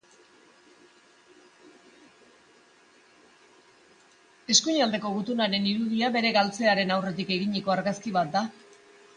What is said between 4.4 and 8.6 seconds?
Eskuinaldeko gutunaren irudia bere galtzearen aurretik eginiko argazki bat da.